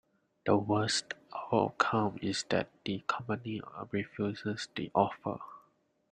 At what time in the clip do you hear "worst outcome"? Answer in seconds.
0.57-2.17